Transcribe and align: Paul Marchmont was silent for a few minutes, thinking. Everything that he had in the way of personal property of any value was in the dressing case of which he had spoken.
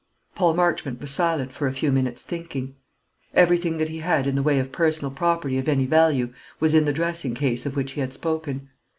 Paul 0.33 0.55
Marchmont 0.55 0.99
was 0.99 1.11
silent 1.11 1.53
for 1.53 1.67
a 1.67 1.73
few 1.73 1.91
minutes, 1.91 2.23
thinking. 2.23 2.73
Everything 3.35 3.77
that 3.77 3.89
he 3.89 3.99
had 3.99 4.25
in 4.25 4.33
the 4.33 4.41
way 4.41 4.57
of 4.57 4.71
personal 4.71 5.11
property 5.11 5.59
of 5.59 5.69
any 5.69 5.85
value 5.85 6.33
was 6.59 6.73
in 6.73 6.85
the 6.85 6.91
dressing 6.91 7.35
case 7.35 7.67
of 7.67 7.75
which 7.75 7.91
he 7.91 8.01
had 8.01 8.11
spoken. 8.11 8.69